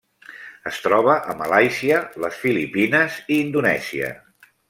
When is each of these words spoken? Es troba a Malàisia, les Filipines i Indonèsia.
Es 0.69 0.77
troba 0.85 1.17
a 1.33 1.35
Malàisia, 1.41 1.99
les 2.25 2.41
Filipines 2.45 3.21
i 3.35 3.39
Indonèsia. 3.45 4.13